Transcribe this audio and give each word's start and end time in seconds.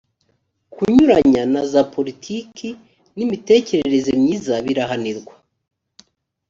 kunyuranya 0.73 1.43
na 1.53 1.61
za 1.71 1.81
politiki 1.93 2.69
n’ 3.15 3.17
imigenzereze 3.25 4.11
myiza 4.21 4.53
birahanirwa 4.65 5.33